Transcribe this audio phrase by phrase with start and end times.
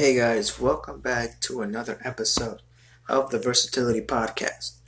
[0.00, 2.62] Hey guys, welcome back to another episode
[3.06, 4.78] of the Versatility Podcast.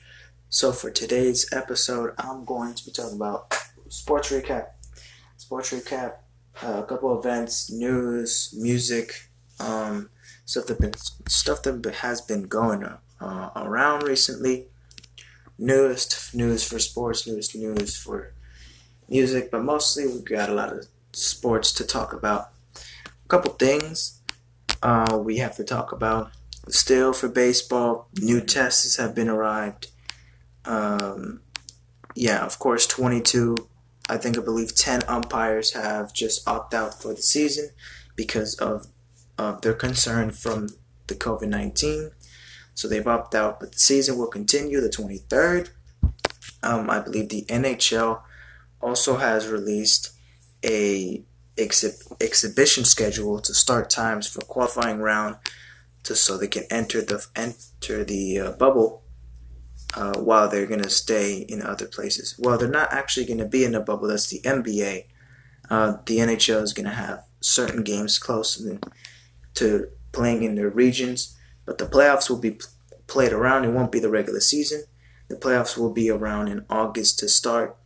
[0.49, 3.55] So, for today's episode, I'm going to be talking about
[3.91, 4.69] sports recap.
[5.37, 6.15] Sports recap,
[6.63, 9.29] uh, a couple events, news, music,
[9.61, 10.09] um,
[10.47, 10.95] stuff that been
[11.29, 12.83] stuff that has been going
[13.21, 14.69] uh, around recently.
[15.59, 18.33] Newest news for sports, newest news for
[19.11, 22.49] music, but mostly we've got a lot of sports to talk about.
[22.75, 24.22] A couple things
[24.83, 26.31] uh, we have to talk about.
[26.69, 29.91] Still for baseball, new tests have been arrived.
[30.65, 31.41] Um,
[32.15, 33.57] yeah, of course, 22.
[34.09, 37.71] I think I believe 10 umpires have just opted out for the season
[38.17, 38.87] because of
[39.39, 40.69] of their concern from
[41.07, 42.11] the COVID 19.
[42.75, 45.71] So they've opted out, but the season will continue the 23rd.
[46.63, 48.23] Um, I believe the NHL
[48.81, 50.13] also has released
[50.65, 51.25] a
[51.57, 55.37] exhi- exhibition schedule to start times for qualifying round,
[56.05, 59.03] to so they can enter the enter the uh, bubble
[59.95, 62.35] uh, while they're gonna stay in other places.
[62.39, 64.09] Well, they're not actually gonna be in a bubble.
[64.09, 65.07] That's the NBA.
[65.71, 68.63] Uh, the NHL is gonna have certain games close
[69.55, 72.59] to playing in their regions, but the playoffs will be
[73.07, 73.65] played around.
[73.65, 74.85] It won't be the regular season.
[75.29, 77.77] The playoffs will be around in August to start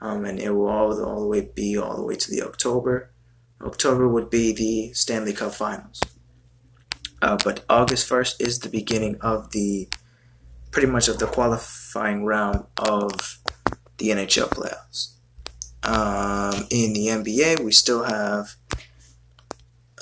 [0.00, 3.10] um, and it will all, all the way be all the way to the October.
[3.60, 6.00] October would be the Stanley Cup Finals.
[7.20, 9.88] Uh, but August 1st is the beginning of the
[10.70, 13.40] pretty much of the qualifying round of
[13.96, 15.14] the NHL playoffs.
[15.82, 18.54] Um, in the NBA, we still have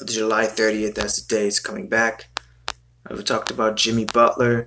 [0.05, 0.95] July 30th.
[0.95, 2.29] That's the day it's coming back.
[3.11, 4.67] We talked about Jimmy Butler.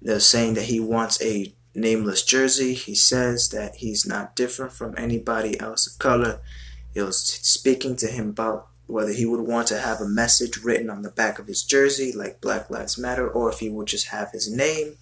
[0.00, 2.74] They're saying that he wants a nameless jersey.
[2.74, 6.40] He says that he's not different from anybody else of color.
[6.92, 10.88] He was speaking to him about whether he would want to have a message written
[10.88, 14.08] on the back of his jersey, like Black Lives Matter, or if he would just
[14.08, 14.96] have his name.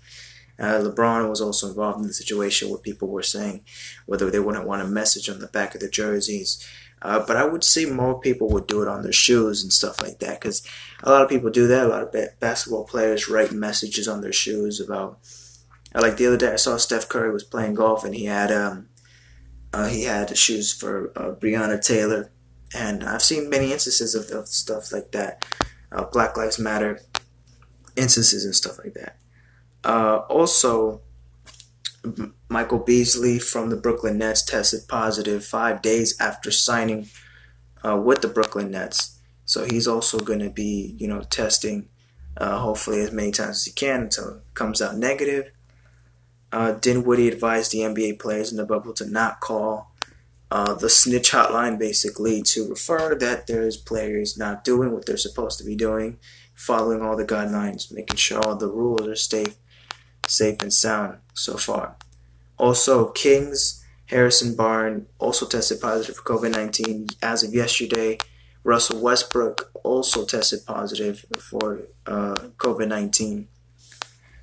[0.58, 3.62] Uh, LeBron was also involved in the situation where people were saying
[4.06, 6.66] whether they wouldn't want a message on the back of their jerseys.
[7.02, 10.00] Uh, but I would see more people would do it on their shoes and stuff
[10.00, 10.66] like that because
[11.02, 11.86] a lot of people do that.
[11.86, 15.18] A lot of basketball players write messages on their shoes about
[16.00, 18.88] like the other day, I saw Steph Curry was playing golf and he had um,
[19.72, 22.30] uh, he had shoes for uh, Breonna Taylor,
[22.74, 25.44] and I've seen many instances of, of stuff like that,
[25.92, 27.00] uh, Black Lives Matter
[27.96, 29.16] instances and stuff like that.
[29.84, 31.00] Uh, also,
[32.48, 37.08] Michael Beasley from the Brooklyn Nets tested positive five days after signing
[37.84, 41.88] uh, with the Brooklyn Nets, so he's also going to be you know testing.
[42.38, 45.50] Uh, hopefully as many times as he can until it comes out negative.
[46.52, 49.92] Uh, Dinwiddie advised the NBA players in the bubble to not call
[50.50, 55.58] uh, the snitch hotline, basically, to refer that there's players not doing what they're supposed
[55.58, 56.18] to be doing,
[56.54, 59.56] following all the guidelines, making sure all the rules are safe,
[60.28, 61.96] safe and sound so far.
[62.58, 68.18] Also, Kings, Harrison Barnes also tested positive for COVID 19 as of yesterday.
[68.62, 73.48] Russell Westbrook also tested positive for uh, COVID 19.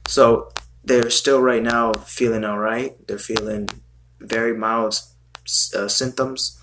[0.07, 0.49] So
[0.83, 2.95] they're still right now feeling all right.
[3.07, 3.69] They're feeling
[4.19, 4.99] very mild
[5.75, 6.59] uh, symptoms.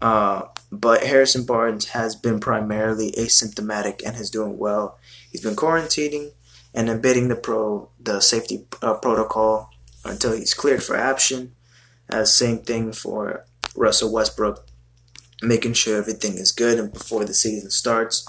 [0.00, 0.42] Uh,
[0.72, 4.98] but Harrison Barnes has been primarily asymptomatic and is doing well.
[5.30, 6.32] He's been quarantining
[6.74, 9.70] and embedding the pro the safety uh, protocol
[10.04, 11.54] until he's cleared for action.
[12.10, 13.44] Uh, same thing for
[13.76, 14.66] Russell Westbrook,
[15.40, 18.26] making sure everything is good and before the season starts.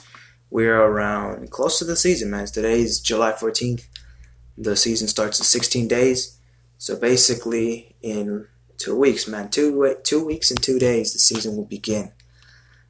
[0.51, 2.45] We're around close to the season, man.
[2.45, 3.87] Today is July 14th.
[4.57, 6.39] The season starts in 16 days.
[6.77, 8.47] So basically, in
[8.77, 12.11] two weeks, man, two two weeks and two days, the season will begin.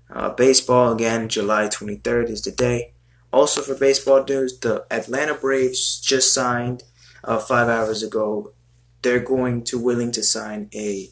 [0.10, 2.94] Uh, baseball again, July 23rd is the day.
[3.32, 6.84] Also for baseball news, the Atlanta Braves just signed
[7.24, 8.54] uh, five hours ago.
[9.02, 11.10] They're going to willing to sign a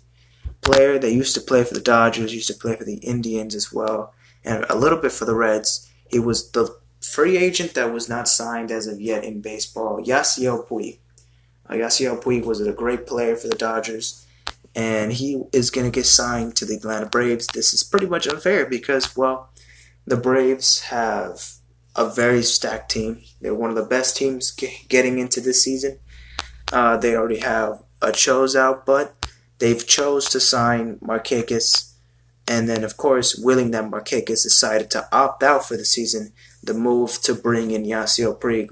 [0.62, 3.74] player that used to play for the Dodgers, used to play for the Indians as
[3.74, 4.14] well,
[4.44, 5.90] and a little bit for the Reds.
[6.10, 10.68] He was the free agent that was not signed as of yet in baseball, Yasiel
[10.68, 11.00] Puig.
[11.68, 14.26] Uh, Yasiel Puig was a great player for the Dodgers,
[14.76, 17.48] and he is going to get signed to the Atlanta Braves.
[17.48, 19.50] This is pretty much unfair because, well,
[20.06, 21.54] the Braves have
[21.96, 23.22] a very stacked team.
[23.42, 26.00] They're one of the best teams getting into this season.
[26.72, 29.28] Uh, they already have a chose out, but
[29.60, 31.94] they've chose to sign Markakis,
[32.48, 36.32] and then of course, willing that Markakis decided to opt out for the season
[36.64, 38.70] the move to bring in Yasiel Puig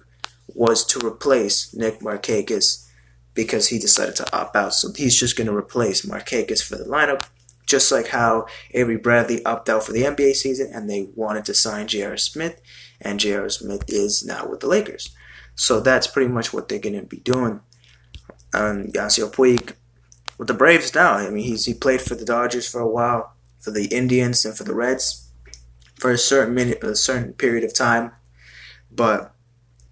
[0.48, 2.88] was to replace Nick Markakis
[3.34, 4.74] because he decided to opt out.
[4.74, 7.24] So he's just going to replace Markakis for the lineup
[7.70, 11.54] just like how Avery Bradley opted out for the NBA season and they wanted to
[11.54, 12.18] sign J.R.
[12.18, 12.60] Smith,
[13.00, 13.48] and J.R.
[13.48, 15.16] Smith is now with the Lakers.
[15.56, 17.62] So that's pretty much what they're going to be doing.
[18.54, 19.76] Um, Yasiel Puig
[20.40, 21.14] with the Braves now.
[21.14, 24.58] I mean, he's he played for the Dodgers for a while, for the Indians, and
[24.58, 25.29] for the Reds
[26.00, 28.12] for a certain minute, a certain period of time.
[28.92, 29.34] But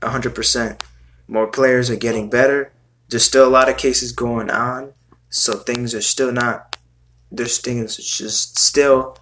[0.01, 0.80] 100%
[1.27, 2.71] more players are getting better.
[3.09, 4.94] There's still a lot of cases going on,
[5.30, 6.77] so things are still not.
[7.31, 9.18] There's things just still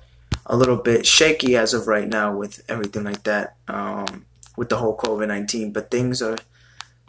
[0.45, 4.77] a little bit shaky as of right now with everything like that, um, with the
[4.77, 5.71] whole COVID nineteen.
[5.71, 6.37] But things are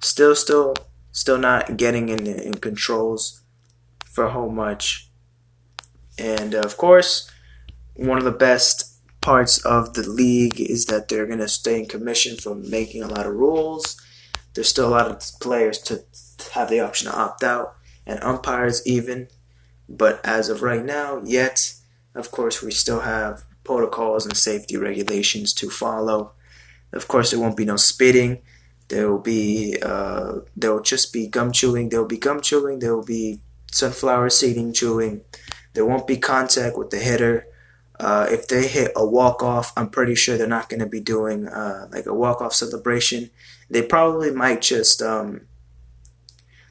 [0.03, 0.75] still, still,
[1.13, 3.43] still not getting in in controls
[4.07, 5.09] for how much.
[6.19, 7.31] And of course,
[7.95, 8.96] one of the best
[9.27, 13.09] parts of the league is that they're going to stay in commission from making a
[13.09, 14.01] lot of rules.
[14.55, 16.05] There's still a lot of players to
[16.55, 17.75] have the option to opt out,
[18.07, 19.27] and umpires even.
[19.89, 21.75] But as of right now, yet,
[22.15, 26.35] of course, we still have protocols and safety regulations to follow.
[26.93, 28.43] Of course, there won't be no spitting.
[28.87, 31.89] There will be uh, there will just be gum chewing.
[31.89, 32.79] There will be gum chewing.
[32.79, 33.41] There will be
[33.73, 35.23] sunflower seeding chewing.
[35.75, 37.49] There won't be contact with the hitter.
[37.99, 41.01] Uh, if they hit a walk off, I'm pretty sure they're not going to be
[41.01, 43.31] doing uh, like a walk off celebration.
[43.71, 45.47] They probably might just um,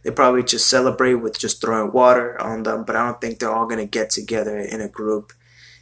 [0.03, 3.53] they probably just celebrate with just throwing water on them, but I don't think they're
[3.53, 5.33] all going to get together in a group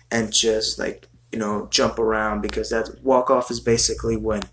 [0.09, 4.43] and just like you know jump around because that walk off is basically when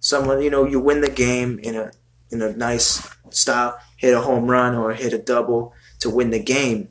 [0.00, 1.92] someone you know you win the game in a
[2.30, 6.42] in a nice style, hit a home run or hit a double to win the
[6.42, 6.88] game,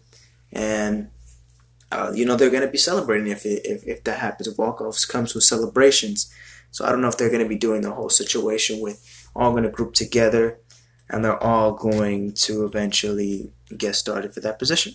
[0.51, 1.09] and
[1.91, 4.55] uh, you know they're going to be celebrating if, it, if if that happens.
[4.57, 6.31] Walk offs comes with celebrations,
[6.71, 9.51] so I don't know if they're going to be doing the whole situation with all
[9.51, 10.59] going to group together,
[11.09, 14.93] and they're all going to eventually get started for that position.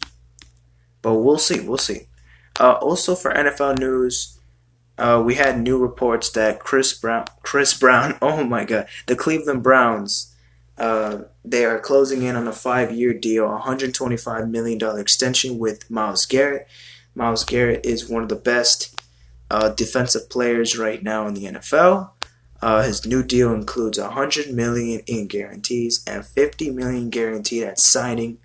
[1.00, 1.60] But we'll see.
[1.60, 2.08] We'll see.
[2.60, 4.38] Uh, also for NFL news,
[4.98, 9.62] uh, we had new reports that Chris Brown, Chris Brown, oh my God, the Cleveland
[9.62, 10.31] Browns
[10.78, 16.66] uh, they are closing in on a five-year deal, $125 million extension with Myles Garrett.
[17.14, 19.00] Myles Garrett is one of the best
[19.50, 22.10] uh, defensive players right now in the NFL.
[22.62, 28.38] Uh, his new deal includes 100 million in guarantees and 50 million guaranteed at signing.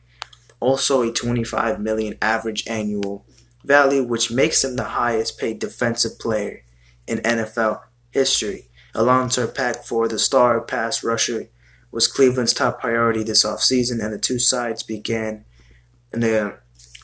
[0.60, 3.26] Also, a 25 million average annual
[3.64, 6.64] value, which makes him the highest paid defensive player
[7.06, 8.70] in NFL history.
[8.96, 11.50] A long-term pact for the star pass rusher
[11.92, 15.46] was Cleveland's top priority this offseason, and the two sides began
[16.12, 16.52] and they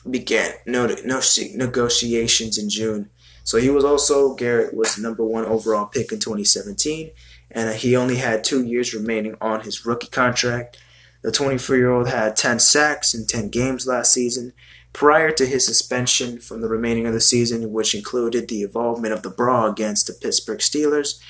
[0.08, 1.20] began no, no
[1.54, 3.10] negotiations in June.
[3.42, 7.10] So he was also Garrett was number one overall pick in 2017,
[7.50, 10.78] and he only had two years remaining on his rookie contract.
[11.22, 14.52] The 24-year-old had 10 sacks in 10 games last season,
[14.92, 19.22] prior to his suspension from the remaining of the season, which included the involvement of
[19.22, 21.20] the brawl against the Pittsburgh Steelers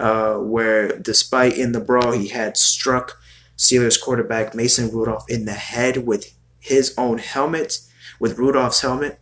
[0.00, 3.20] uh, where despite in the brawl he had struck
[3.56, 7.80] Steelers quarterback Mason Rudolph in the head with his own helmet,
[8.18, 9.18] with Rudolph's helmet.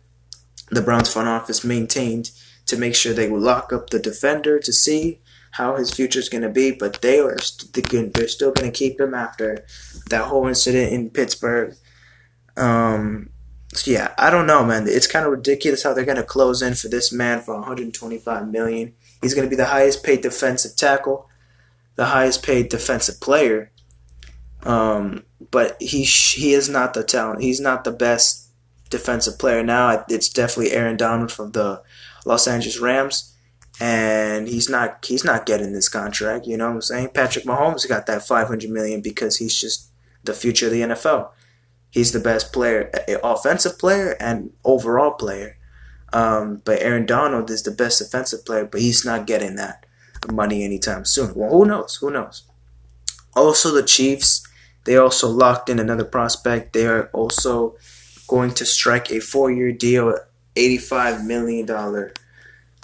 [0.69, 2.31] The Browns front office maintained
[2.67, 5.19] to make sure they would lock up the defender to see
[5.51, 8.77] how his future is going to be, but they are st- they're still going to
[8.77, 9.65] keep him after
[10.09, 11.75] that whole incident in Pittsburgh.
[12.55, 13.31] Um,
[13.73, 14.87] so yeah, I don't know, man.
[14.87, 18.49] It's kind of ridiculous how they're going to close in for this man for 125
[18.49, 18.93] million.
[19.21, 21.29] He's going to be the highest paid defensive tackle,
[21.95, 23.71] the highest paid defensive player.
[24.63, 27.41] Um, but he he is not the talent.
[27.41, 28.49] He's not the best
[28.89, 30.03] defensive player now.
[30.09, 31.83] It's definitely Aaron Donald from the
[32.25, 33.35] Los Angeles Rams,
[33.79, 36.47] and he's not he's not getting this contract.
[36.47, 37.09] You know what I'm saying?
[37.13, 39.91] Patrick Mahomes got that 500 million because he's just
[40.23, 41.29] the future of the NFL.
[41.91, 42.91] He's the best player,
[43.23, 45.57] offensive player and overall player.
[46.13, 49.85] Um, but Aaron Donald is the best offensive player, but he's not getting that
[50.31, 51.33] money anytime soon.
[51.35, 51.95] Well, who knows?
[51.97, 52.43] Who knows?
[53.35, 54.45] Also, the Chiefs,
[54.85, 56.73] they also locked in another prospect.
[56.73, 57.75] They are also
[58.27, 60.17] going to strike a four year deal,
[60.55, 61.65] $85 million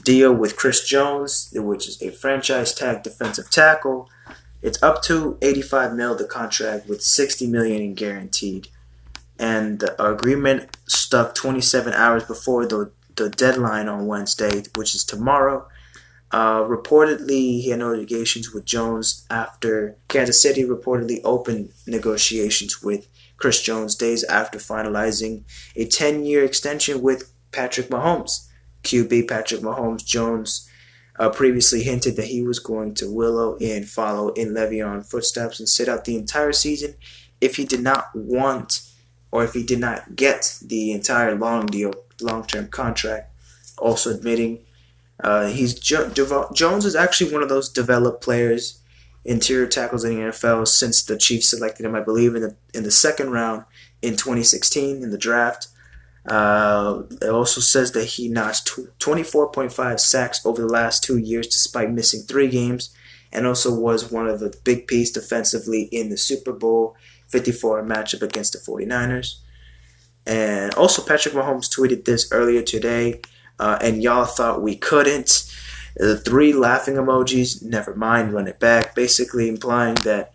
[0.04, 4.10] deal with Chris Jones, which is a franchise tag defensive tackle.
[4.62, 8.70] It's up to 85 mil the contract with 60 million in guaranteed.
[9.38, 15.68] And the agreement stuck 27 hours before the the deadline on Wednesday, which is tomorrow.
[16.32, 23.08] Uh, reportedly, he had no negotiations with Jones after Kansas City reportedly opened negotiations with
[23.38, 25.44] Chris Jones days after finalizing
[25.76, 28.48] a 10 year extension with Patrick Mahomes.
[28.84, 30.70] QB Patrick Mahomes Jones
[31.18, 35.70] uh, previously hinted that he was going to willow and follow in Le'Veon footsteps and
[35.70, 36.96] sit out the entire season
[37.42, 38.82] if he did not want
[39.36, 43.30] or if he did not get the entire long deal long term contract.
[43.78, 44.60] Also admitting
[45.20, 46.10] uh, he's jo-
[46.54, 48.82] Jones is actually one of those developed players,
[49.26, 52.84] interior tackles in the NFL since the Chiefs selected him, I believe, in the in
[52.84, 53.66] the second round
[54.02, 55.68] in 2016 in the draft.
[56.26, 58.68] Uh, it also says that he notched
[59.00, 62.96] 24.5 sacks over the last two years despite missing three games,
[63.34, 66.96] and also was one of the big piece defensively in the Super Bowl
[67.36, 69.40] 54 matchup against the 49ers.
[70.26, 73.22] And also, Patrick Mahomes tweeted this earlier today,
[73.60, 75.52] uh, and y'all thought we couldn't.
[75.98, 80.34] The three laughing emojis, never mind, run it back, basically implying that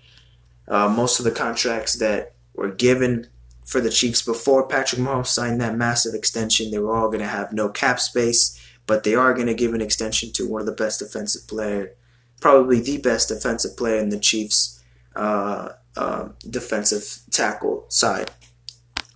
[0.69, 3.29] uh, most of the contracts that were given
[3.65, 6.71] for the Chiefs before Patrick Mahomes signed that massive extension.
[6.71, 9.73] They were all going to have no cap space, but they are going to give
[9.73, 11.95] an extension to one of the best defensive player,
[12.41, 14.83] probably the best defensive player in the Chiefs'
[15.17, 18.31] uh, uh, defensive tackle side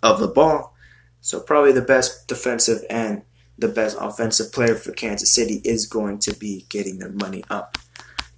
[0.03, 0.75] of the ball.
[1.21, 3.23] So probably the best defensive and
[3.57, 7.79] the best offensive player for Kansas City is going to be getting their money up.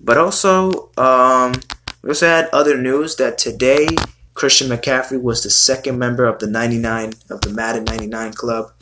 [0.01, 1.55] But also, um,
[2.03, 3.89] we also had other news that today
[4.35, 8.73] Christian McCaffrey was the second member of the 99 of the Madden 99 club.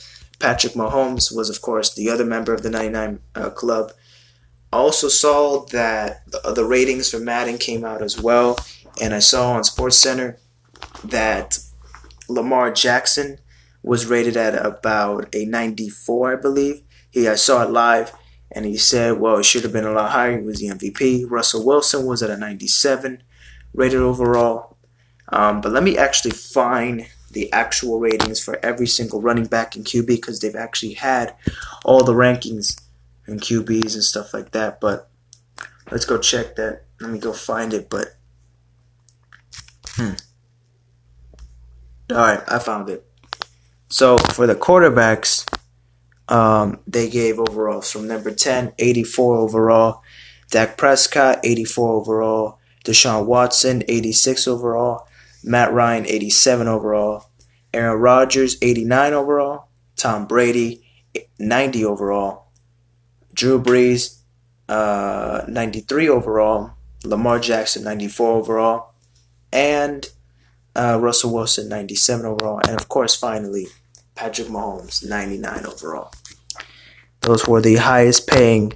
[0.41, 3.93] Patrick Mahomes was, of course, the other member of the 99 uh, club.
[4.73, 8.59] Also saw that the, the ratings for Madden came out as well,
[9.01, 10.39] and I saw on SportsCenter
[11.05, 11.59] that
[12.29, 13.39] Lamar Jackson
[13.83, 16.83] was rated at about a 94, I believe.
[17.11, 18.13] He I saw it live,
[18.51, 21.25] and he said, "Well, it should have been a lot higher." He was the MVP.
[21.29, 23.23] Russell Wilson was at a 97
[23.73, 24.77] rated overall.
[25.29, 29.85] Um, but let me actually find the actual ratings for every single running back in
[29.85, 31.35] QB because they've actually had
[31.85, 32.81] all the rankings
[33.27, 34.81] and QBs and stuff like that.
[34.81, 35.09] But
[35.91, 36.85] let's go check that.
[37.01, 37.91] Let me go find it.
[37.91, 38.17] But
[39.95, 40.13] hmm.
[42.11, 43.07] All right, I found it.
[43.89, 45.47] So for the quarterbacks,
[46.29, 50.03] um, they gave overalls from number 10, 84 overall.
[50.51, 52.59] Dak Prescott, 84 overall.
[52.85, 55.07] Deshaun Watson, 86 overall.
[55.43, 57.31] Matt Ryan, 87 overall.
[57.73, 59.69] Aaron Rodgers, 89 overall.
[59.97, 60.83] Tom Brady,
[61.39, 62.53] 90 overall.
[63.33, 64.21] Drew Brees,
[64.69, 66.73] uh, 93 overall.
[67.05, 68.94] Lamar Jackson, 94 overall.
[69.55, 70.07] And
[70.77, 72.61] uh, Russell Wilson, 97 overall.
[72.67, 73.69] And of course, finally,
[74.15, 76.13] Patrick Mahomes, 99 overall.
[77.23, 78.75] Those were the highest paying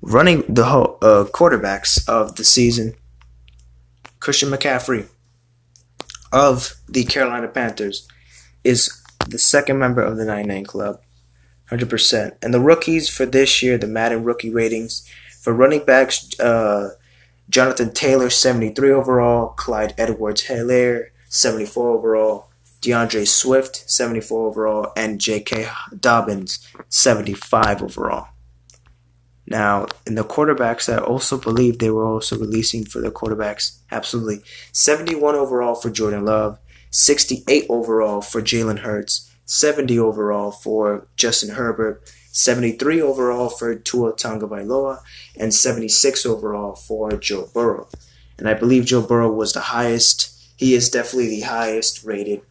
[0.00, 2.94] running the uh, quarterbacks of the season.
[4.18, 5.08] Christian McCaffrey,
[6.32, 8.06] of the Carolina Panthers
[8.64, 11.00] is the second member of the 99 Club,
[11.70, 12.36] 100%.
[12.42, 15.08] And the rookies for this year, the Madden rookie ratings
[15.40, 16.90] for running backs, uh,
[17.48, 22.50] Jonathan Taylor, 73 overall, Clyde Edwards Helaire, 74 overall,
[22.80, 25.68] D'Andre Swift, 74 overall, and J.K.
[25.98, 28.28] Dobbins, 75 overall.
[29.46, 33.78] Now, in the quarterbacks, I also believe they were also releasing for the quarterbacks.
[33.92, 34.42] Absolutely.
[34.72, 36.58] 71 overall for Jordan Love,
[36.90, 42.02] 68 overall for Jalen Hurts, 70 overall for Justin Herbert,
[42.36, 45.00] 73 overall for Tua Tagovailoa,
[45.38, 47.88] and 76 overall for Joe Burrow.
[48.36, 50.30] And I believe Joe Burrow was the highest.
[50.58, 52.42] He is definitely the highest rated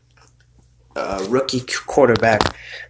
[0.96, 2.42] uh, rookie quarterback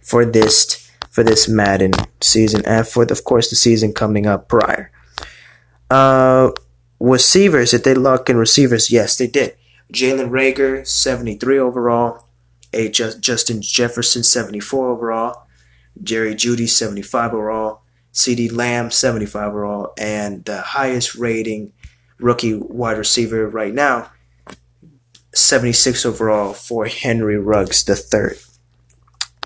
[0.02, 4.90] for this for this Madden season and for, of course, the season coming up prior.
[5.90, 6.50] Uh,
[6.98, 8.90] receivers, did they lock in receivers?
[8.90, 9.54] Yes, they did.
[9.92, 12.24] Jalen Reagor, 73 overall.
[12.72, 15.45] A Justin Jefferson, 74 overall.
[16.02, 17.82] Jerry Jeudy, 75 overall.
[18.12, 19.92] CeeDee Lamb, 75 overall.
[19.98, 21.72] And the highest rating
[22.18, 24.10] rookie wide receiver right now,
[25.34, 28.38] 76 overall for Henry Ruggs III.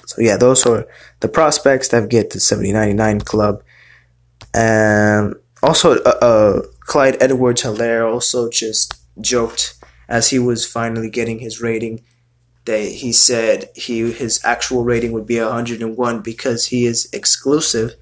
[0.07, 0.87] So yeah, those are
[1.21, 3.63] the prospects that get the 7099 club.
[4.55, 9.75] And also, uh, uh, Clyde Edwards Helaire also just joked
[10.09, 12.03] as he was finally getting his rating
[12.65, 17.95] that he said he his actual rating would be 101 because he is exclusive.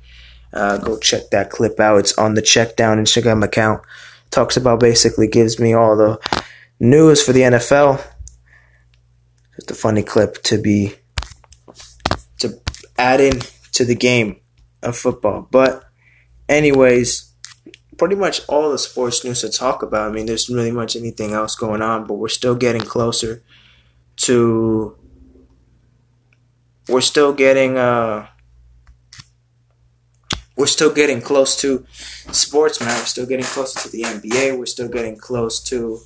[0.53, 1.99] Uh, go check that clip out.
[1.99, 3.83] It's on the Check Down Instagram account.
[4.31, 6.19] Talks about basically gives me all the
[6.81, 8.03] news for the NFL.
[9.57, 10.95] Just a funny clip to be
[12.39, 12.61] to
[12.97, 13.41] add in
[13.73, 14.41] to the game
[14.83, 15.47] of football.
[15.51, 15.85] But,
[16.49, 17.33] anyways,
[17.97, 20.11] pretty much all the sports news to talk about.
[20.11, 23.43] I mean, there's really much anything else going on, but we're still getting closer
[24.19, 24.97] to.
[26.89, 28.29] We're still getting uh
[30.57, 31.87] we're still getting close to
[32.33, 32.99] sports, man.
[32.99, 34.59] We're still getting closer to the NBA.
[34.59, 36.01] We're still getting close to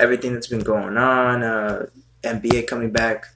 [0.00, 1.42] everything that's been going on.
[1.42, 1.86] Uh,
[2.22, 3.26] NBA coming back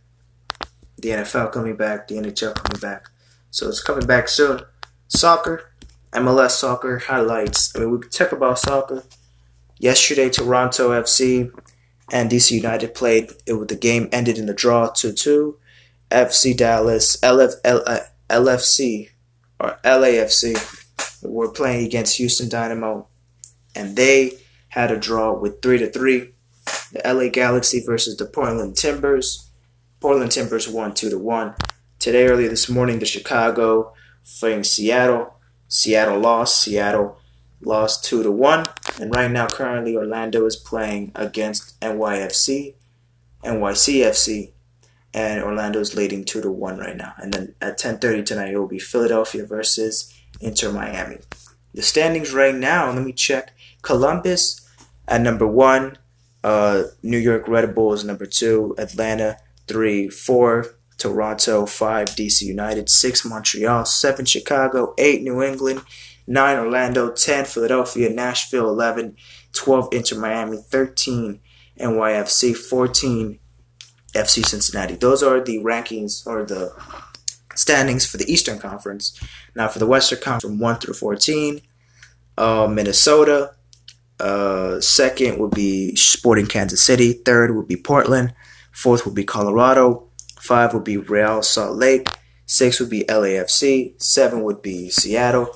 [1.02, 3.10] the NFL coming back, the NHL coming back.
[3.50, 4.62] So it's coming back soon.
[5.08, 5.72] Soccer,
[6.12, 7.74] MLS soccer highlights.
[7.76, 9.04] I mean, we could talk about soccer.
[9.78, 11.52] Yesterday, Toronto FC
[12.10, 13.32] and DC United played.
[13.46, 15.54] It the game ended in a draw 2-2.
[16.10, 19.08] FC Dallas, LF, L, uh, LFC
[19.58, 20.56] or LAFC
[21.22, 23.06] were playing against Houston Dynamo,
[23.74, 26.30] and they had a draw with three to three.
[26.92, 29.48] The LA Galaxy versus the Portland Timbers.
[30.00, 31.54] Portland Timbers won two to one.
[31.98, 33.94] Today, early this morning, the Chicago
[34.38, 35.34] playing Seattle.
[35.68, 36.60] Seattle lost.
[36.60, 37.18] Seattle
[37.60, 38.66] lost two to one.
[39.02, 42.74] And right now, currently, Orlando is playing against NYFC,
[43.42, 44.52] NYCFC,
[45.12, 47.12] and Orlando is leading two to one right now.
[47.18, 51.18] And then at 10:30 tonight, it will be Philadelphia versus Inter Miami.
[51.74, 52.92] The standings right now.
[52.92, 53.54] Let me check.
[53.82, 54.60] Columbus
[55.08, 55.98] at number one.
[56.44, 58.72] Uh, New York Red Bulls number two.
[58.78, 60.76] Atlanta three, four.
[60.96, 62.06] Toronto five.
[62.10, 63.24] DC United six.
[63.24, 64.26] Montreal seven.
[64.26, 65.22] Chicago eight.
[65.22, 65.82] New England
[66.26, 69.16] 9 Orlando, 10 Philadelphia, Nashville 11,
[69.52, 71.40] 12 Inter Miami, 13
[71.80, 73.38] NYFC, 14
[74.14, 74.94] FC Cincinnati.
[74.94, 76.72] Those are the rankings or the
[77.54, 79.18] standings for the Eastern Conference.
[79.54, 81.60] Now for the Western Conference, from 1 through 14,
[82.38, 83.54] uh, Minnesota.
[84.20, 87.12] Uh, second would be Sporting Kansas City.
[87.12, 88.34] Third would be Portland.
[88.70, 90.08] Fourth would be Colorado.
[90.40, 92.08] Five would be Real Salt Lake.
[92.46, 94.00] Six would be LAFC.
[94.00, 95.48] Seven would be Seattle.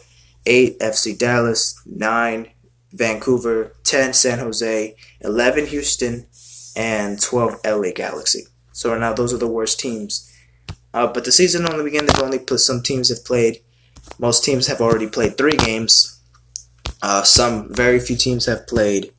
[0.46, 2.48] 8 FC Dallas, 9
[2.92, 6.26] Vancouver, 10 San Jose, 11 Houston,
[6.76, 8.44] and 12 LA Galaxy.
[8.72, 10.32] So right now those are the worst teams.
[10.94, 12.06] Uh, but the season only began.
[12.06, 13.60] They've only put some teams have played.
[14.18, 16.20] Most teams have already played three games.
[17.02, 19.12] Uh, some very few teams have played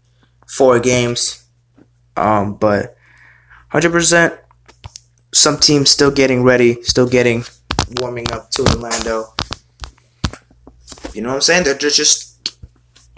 [0.47, 1.45] four games.
[2.15, 2.95] Um, but
[3.73, 4.39] 100%,
[5.33, 7.43] some teams still getting ready, still getting
[7.99, 9.36] warming up to Orlando.
[11.17, 11.63] You know what I'm saying?
[11.63, 12.59] They're just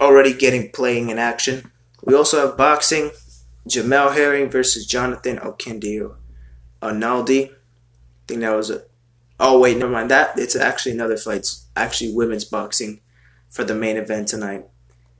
[0.00, 1.70] already getting playing in action.
[2.02, 3.10] We also have boxing.
[3.68, 6.14] Jamel Herring versus Jonathan Oquendo.
[6.80, 7.50] Arnaldi.
[7.50, 7.54] I
[8.26, 8.84] think that was a.
[9.38, 10.10] Oh wait, never mind.
[10.10, 11.40] That it's actually another fight.
[11.40, 13.00] It's actually women's boxing
[13.50, 14.64] for the main event tonight.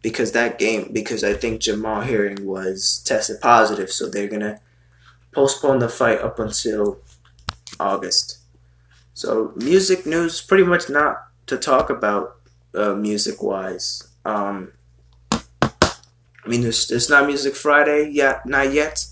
[0.01, 4.59] Because that game, because I think Jamel Herring was tested positive, so they're gonna
[5.33, 7.03] postpone the fight up until
[7.79, 8.39] August.
[9.13, 12.40] So music news, pretty much not to talk about
[12.75, 14.09] uh, music wise.
[14.25, 14.73] Um,
[15.33, 19.07] I mean, it's, it's not Music Friday yet, not yet.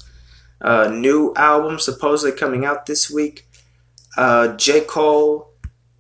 [0.61, 3.47] Uh, new album supposedly coming out this week.
[4.17, 4.81] Uh, J.
[4.81, 5.51] Cole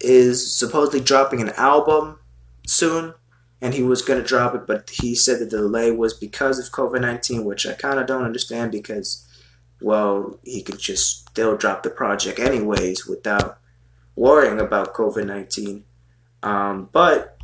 [0.00, 2.18] is supposedly dropping an album
[2.66, 3.14] soon,
[3.60, 6.72] and he was going to drop it, but he said the delay was because of
[6.72, 9.26] COVID 19, which I kind of don't understand because,
[9.80, 13.58] well, he could just still drop the project anyways without
[14.16, 15.84] worrying about COVID 19.
[16.42, 17.37] Um, but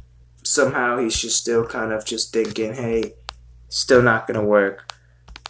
[0.44, 3.14] somehow he's just still kind of just thinking, hey,
[3.68, 4.92] still not going to work.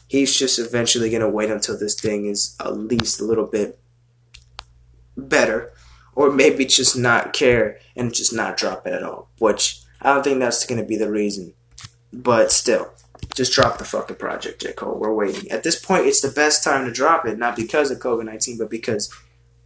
[0.08, 3.78] He's just eventually going to wait until this thing is at least a little bit
[5.16, 5.72] better.
[6.14, 9.28] Or maybe just not care and just not drop it at all.
[9.38, 11.54] Which I don't think that's going to be the reason.
[12.12, 12.92] But still,
[13.34, 14.72] just drop the fucking project, J.
[14.72, 14.96] Cole.
[14.96, 15.50] We're waiting.
[15.50, 17.36] At this point, it's the best time to drop it.
[17.36, 19.12] Not because of COVID 19, but because,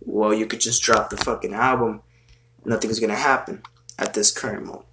[0.01, 2.01] well, you could just drop the fucking album.
[2.65, 3.63] Nothing's going to happen
[3.99, 4.88] at this current moment.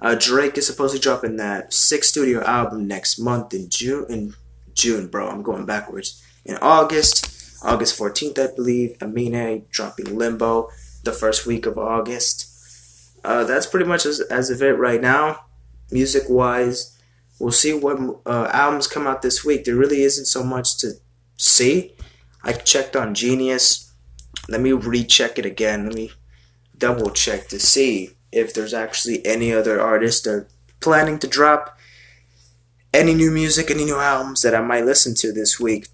[0.00, 4.06] Uh, Drake is supposedly dropping that sixth studio album next month in June.
[4.08, 4.34] In
[4.74, 6.22] June, bro, I'm going backwards.
[6.44, 8.96] In August, August 14th, I believe.
[9.00, 10.68] Amine dropping Limbo
[11.02, 12.52] the first week of August.
[13.24, 15.40] Uh, that's pretty much as, as of it right now.
[15.90, 16.98] Music wise,
[17.40, 19.64] we'll see what uh, albums come out this week.
[19.64, 20.92] There really isn't so much to
[21.36, 21.94] see.
[22.44, 23.92] I checked on Genius.
[24.48, 25.86] Let me recheck it again.
[25.86, 26.12] Let me
[26.78, 30.48] double check to see if there's actually any other artists that are
[30.80, 31.78] planning to drop
[32.92, 35.88] any new music, any new albums that I might listen to this week.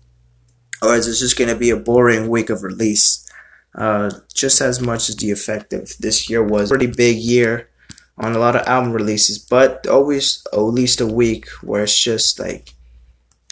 [0.81, 3.29] Or is this just going to be a boring week of release?
[3.75, 5.95] Uh, just as much as the effective.
[5.99, 7.71] This year was a pretty big year
[8.19, 12.39] on a lot of album releases, but always at least a week where it's just
[12.39, 12.75] like,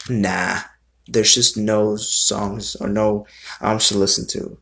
[0.09, 0.59] nah,
[1.07, 3.25] there's just no songs or no
[3.59, 4.57] albums to listen to.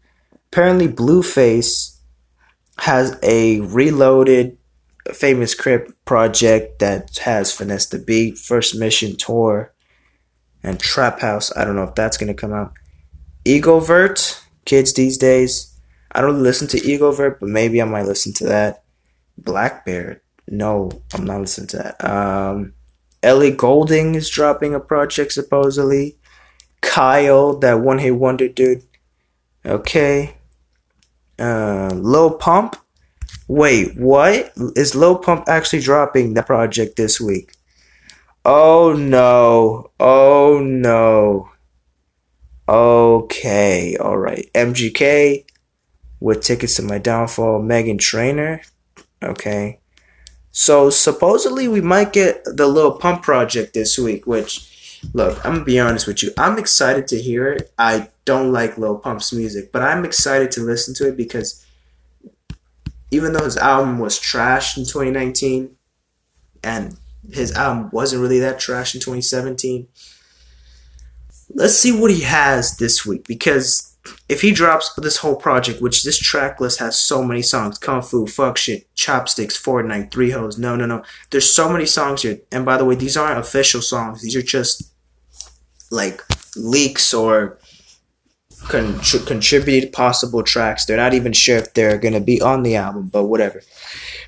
[0.51, 1.98] Apparently, Blueface
[2.79, 4.57] has a reloaded
[5.13, 9.73] famous Crip project that has Finesse the Beat, First Mission Tour,
[10.63, 11.55] and Trap House.
[11.55, 12.73] I don't know if that's gonna come out.
[13.45, 15.75] Egovert, kids these days.
[16.11, 18.83] I don't listen to Egovert, but maybe I might listen to that.
[19.37, 20.21] Blackbeard.
[20.47, 22.09] No, I'm not listening to that.
[22.09, 22.73] Um,
[23.21, 26.17] Ellie Goulding is dropping a project supposedly.
[26.81, 28.83] Kyle, that one hit wonder dude.
[29.65, 30.35] Okay.
[31.39, 32.75] Uh, Lil Pump.
[33.47, 34.51] Wait, what?
[34.75, 37.53] Is Lil Pump actually dropping the project this week?
[38.45, 39.91] Oh no.
[39.99, 41.49] Oh no.
[42.67, 44.49] Okay, alright.
[44.53, 45.45] MGK
[46.19, 48.61] with Tickets to My Downfall, Meghan Trainor.
[49.23, 49.79] Okay.
[50.51, 54.78] So supposedly we might get the Lil Pump project this week, which
[55.13, 56.31] look, I'm gonna be honest with you.
[56.37, 57.71] I'm excited to hear it.
[57.77, 61.65] I don't like Lil Pump's music, but I'm excited to listen to it because
[63.11, 65.75] even though his album was trash in 2019
[66.63, 66.97] and
[67.31, 69.87] his album wasn't really that trash in 2017,
[71.55, 73.89] let's see what he has this week because
[74.27, 78.01] if he drops this whole project, which this track list has so many songs, Kung
[78.01, 81.03] Fu, Fuck Shit, Chopsticks, Fortnite, Three Hoes, no, no, no.
[81.31, 82.39] There's so many songs here.
[82.51, 84.21] And by the way, these aren't official songs.
[84.21, 84.88] These are just
[85.89, 86.21] like
[86.55, 87.57] leaks or
[88.67, 90.85] con- contributed possible tracks.
[90.85, 93.61] They're not even sure if they're to be on the album, but whatever.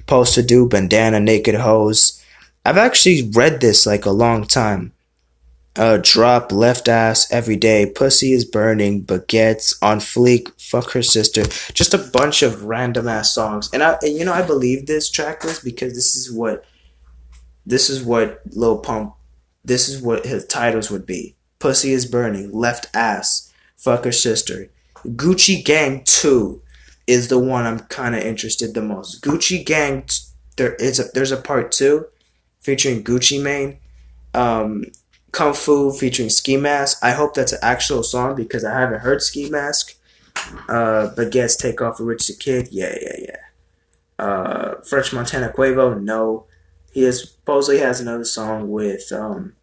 [0.07, 2.23] Poster Do, Bandana, Naked hose.
[2.65, 4.93] I've actually read this like a long time
[5.75, 7.85] uh, drop left ass every day.
[7.85, 9.03] Pussy is burning.
[9.03, 10.51] Baguettes on fleek.
[10.59, 11.43] Fuck her sister.
[11.73, 13.69] Just a bunch of random ass songs.
[13.73, 16.65] And I, and you know, I believe this track list because this is what,
[17.65, 19.15] this is what Lil Pump,
[19.63, 21.35] this is what his titles would be.
[21.61, 22.51] Pussy is burning.
[22.51, 23.53] Left ass.
[23.77, 24.69] Fuck her sister.
[25.05, 26.61] Gucci Gang Two
[27.07, 29.23] is the one I'm kind of interested the most.
[29.23, 30.05] Gucci Gang,
[30.57, 32.07] there is a there's a part two
[32.59, 33.77] featuring Gucci Mane.
[34.33, 34.85] Um,
[35.31, 36.97] Kung Fu featuring Ski Mask.
[37.01, 39.95] I hope that's an actual song because I haven't heard Ski Mask.
[40.67, 42.69] Uh, Baguettes Take Off a Rich the Kid.
[42.71, 44.25] Yeah, yeah, yeah.
[44.25, 46.01] Uh, French Montana Quavo.
[46.01, 46.45] No.
[46.91, 49.53] He is, supposedly has another song with um,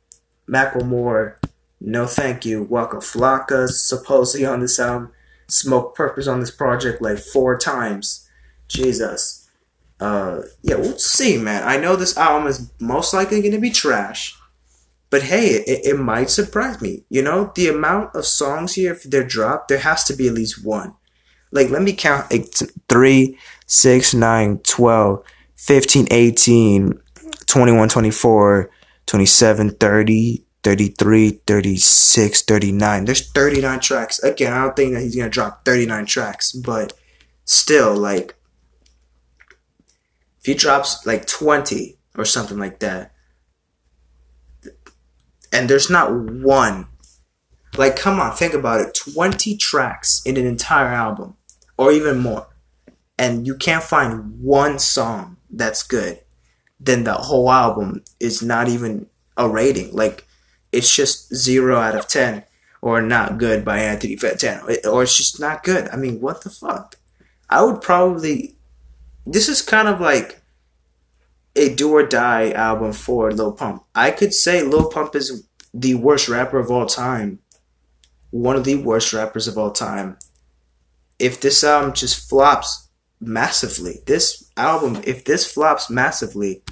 [0.49, 1.35] Macklemore.
[1.81, 2.63] No thank you.
[2.65, 5.13] Waka Flocka supposedly on this album.
[5.49, 8.29] Smoke Purpose on this project like four times.
[8.69, 9.49] Jesus.
[10.01, 11.63] Uh, yeah, we'll see, man.
[11.65, 14.37] I know this album is most likely going to be trash.
[15.11, 17.05] But hey, it, it might surprise me.
[17.09, 20.35] You know, the amount of songs here, if they're dropped, there has to be at
[20.35, 20.95] least one.
[21.51, 22.47] Like, let me count like,
[22.89, 25.25] 3, 6, 9, 12,
[25.57, 27.01] 15, 18,
[27.47, 28.71] 21, 24,
[29.07, 33.05] 27, 30, 33, 36, 39.
[33.05, 34.19] There's 39 tracks.
[34.23, 36.93] Again, I don't think that he's going to drop 39 tracks, but
[37.45, 38.35] still, like,
[40.41, 43.13] if he drops like 20 or something like that,
[45.53, 46.89] and there's not one.
[47.77, 48.99] Like, come on, think about it.
[49.15, 51.37] 20 tracks in an entire album,
[51.77, 52.49] or even more.
[53.19, 56.21] And you can't find one song that's good.
[56.79, 59.93] Then the whole album is not even a rating.
[59.93, 60.28] Like,
[60.73, 62.45] it's just 0 out of 10,
[62.81, 65.89] or not good by Anthony Fantano, or it's just not good.
[65.89, 66.97] I mean, what the fuck?
[67.49, 68.57] I would probably.
[69.27, 70.43] This is kind of like
[71.57, 73.85] a do or die album for Lil Pump.
[73.95, 77.41] I could say Lil Pump is the worst rapper of all time.
[78.31, 80.19] One of the worst rappers of all time.
[81.19, 82.89] If this album just flops
[83.21, 86.63] massively, this album, if this flops massively,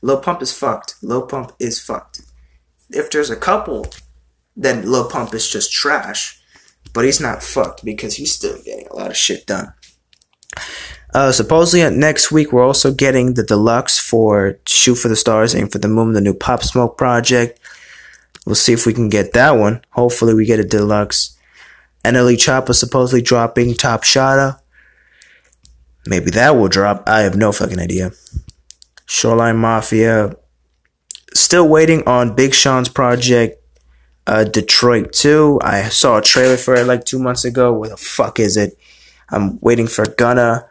[0.00, 0.94] Lil Pump is fucked.
[1.02, 2.22] Lil Pump is fucked.
[2.94, 3.86] If there's a couple,
[4.56, 6.40] then Lil Pump is just trash.
[6.92, 9.74] But he's not fucked because he's still getting a lot of shit done.
[11.12, 15.68] Uh, supposedly next week we're also getting the deluxe for Shoot for the Stars, Aim
[15.68, 17.60] for the Moon, the new Pop Smoke project.
[18.46, 19.82] We'll see if we can get that one.
[19.90, 21.36] Hopefully we get a deluxe.
[22.04, 24.60] NLE Choppa supposedly dropping Top Shotta.
[26.06, 27.02] Maybe that will drop.
[27.08, 28.12] I have no fucking idea.
[29.06, 30.36] Shoreline Mafia.
[31.34, 33.60] Still waiting on Big Sean's project,
[34.26, 35.60] uh, Detroit 2.
[35.62, 37.72] I saw a trailer for it like two months ago.
[37.72, 38.78] Where the fuck is it?
[39.30, 40.68] I'm waiting for Gunna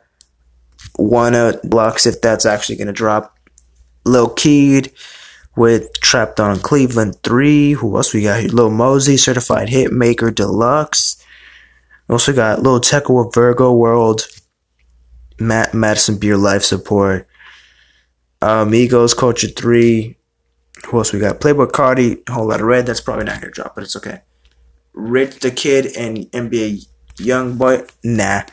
[0.97, 3.37] wanna blocks if that's actually gonna drop.
[4.05, 4.91] Lil Keed
[5.55, 7.73] with Trapped on Cleveland 3.
[7.73, 8.49] Who else we got here?
[8.49, 11.23] Lil Mosey, Certified Hitmaker Deluxe.
[12.09, 14.27] Also got Lil Tecca with Virgo World.
[15.39, 17.27] Matt Madison Beer Life Support.
[18.41, 20.17] Uh, Migos Culture 3.
[20.87, 21.39] Who else we got?
[21.39, 22.85] Playboi Carti, Whole Lot of Red.
[22.85, 24.21] That's probably not gonna drop, but it's okay.
[24.93, 26.87] Rich the Kid and NBA
[27.19, 27.85] Young Boy.
[28.03, 28.43] Nah.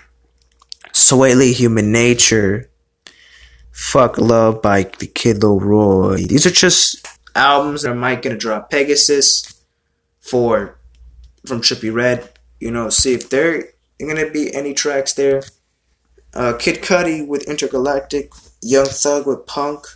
[0.93, 2.71] Swae Lee, Human Nature,
[3.71, 6.27] Fuck Love by the Kid LAROI.
[6.27, 8.71] These are just albums that might gonna drop.
[8.71, 9.63] Pegasus
[10.21, 10.79] for
[11.47, 12.29] from Trippie Redd.
[12.59, 13.65] You know, see if there
[13.99, 15.43] gonna be any tracks there.
[16.35, 19.87] Uh, Kid Cudi with Intergalactic, Young Thug with Punk.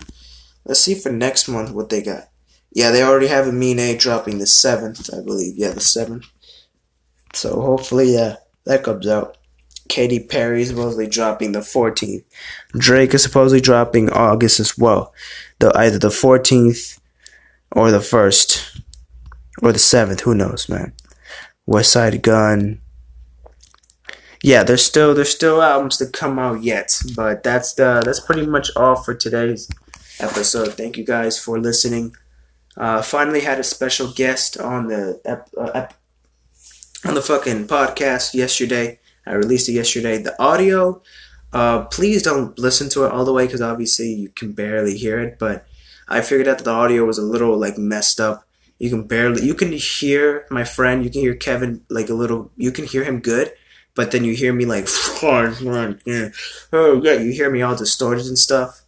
[0.65, 2.29] Let's see for next month what they got.
[2.73, 5.57] Yeah, they already have Aminé dropping the seventh, I believe.
[5.57, 6.27] Yeah, the seventh.
[7.33, 9.37] So hopefully, yeah, that comes out.
[9.89, 12.25] Katy Perry is supposedly dropping the 14th.
[12.73, 15.13] Drake is supposedly dropping August as well.
[15.59, 16.99] The either the 14th
[17.71, 18.81] or the 1st
[19.63, 20.95] or the 7th, who knows, man.
[21.69, 22.81] Westside Gun.
[24.43, 28.47] Yeah, there's still there's still albums to come out yet, but that's the that's pretty
[28.47, 29.71] much all for today's
[30.21, 30.75] episode.
[30.75, 32.15] Thank you guys for listening.
[32.77, 35.95] Uh, finally had a special guest on the ep, uh, ep,
[37.05, 38.99] on the fucking podcast yesterday.
[39.27, 40.19] I released it yesterday.
[40.19, 41.03] The audio,
[41.53, 45.21] uh, please don't listen to it all the way because obviously you can barely hear
[45.21, 45.39] it.
[45.39, 45.67] But
[46.09, 48.47] I figured out that the audio was a little like messed up.
[48.79, 52.51] You can barely, you can hear my friend, you can hear Kevin like a little,
[52.57, 53.53] you can hear him good,
[53.95, 54.89] but then you hear me like,
[56.73, 58.84] oh yeah, you hear me all distorted and stuff.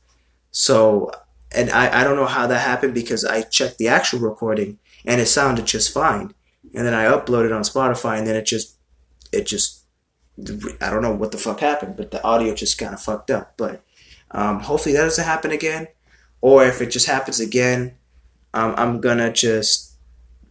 [0.58, 1.10] So,
[1.54, 5.20] and I, I don't know how that happened because I checked the actual recording and
[5.20, 6.32] it sounded just fine.
[6.74, 8.78] And then I uploaded on Spotify and then it just,
[9.32, 9.82] it just
[10.80, 13.52] I don't know what the fuck happened, but the audio just kind of fucked up.
[13.58, 13.82] But
[14.30, 15.88] um, hopefully that doesn't happen again.
[16.40, 17.94] Or if it just happens again,
[18.54, 19.92] um, I'm gonna just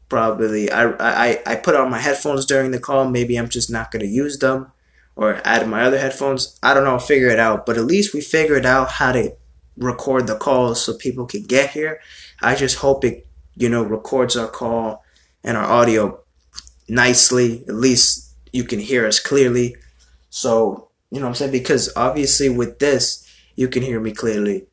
[0.07, 3.09] probably I, I I put on my headphones during the call.
[3.09, 4.71] Maybe I'm just not gonna use them,
[5.15, 6.59] or add my other headphones.
[6.61, 6.99] I don't know.
[6.99, 7.65] Figure it out.
[7.65, 9.35] But at least we figured out how to
[9.77, 11.99] record the calls so people can get here.
[12.41, 15.03] I just hope it you know records our call
[15.43, 16.19] and our audio
[16.87, 17.63] nicely.
[17.67, 19.75] At least you can hear us clearly.
[20.29, 21.51] So, you know I'm saying?
[21.51, 24.67] Because obviously with this, you can hear me clearly.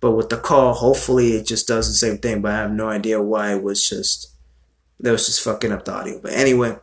[0.00, 2.42] But with the call, hopefully it just does the same thing.
[2.42, 4.32] But I have no idea why it was just,
[5.00, 6.20] that was just fucking up the audio.
[6.20, 6.76] But anyway,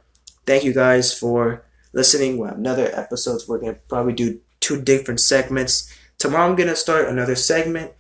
[0.46, 2.38] thank you guys for listening.
[2.38, 3.48] We'll have another episodes.
[3.48, 5.92] We're going to probably do two different segments.
[6.24, 7.92] Tomorrow I'm to start another segment.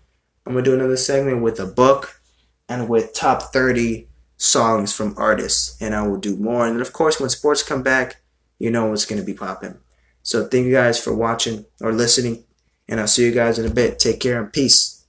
[0.45, 2.21] I'm to do another segment with a book
[2.69, 4.07] and with top 30
[4.37, 5.75] songs from artists.
[5.81, 6.65] And I will do more.
[6.65, 8.21] And then, of course, when sports come back,
[8.59, 9.77] you know what's to be popping.
[10.21, 12.45] So thank you guys for watching or listening,
[12.87, 13.99] and I'll see you guys in a bit.
[13.99, 15.02] Take care and peace.